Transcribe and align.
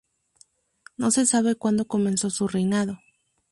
No 0.97 1.11
se 1.11 1.27
sabe 1.27 1.53
cuándo 1.53 1.85
comenzó 1.85 2.31
su 2.31 2.47
reinado. 2.47 2.97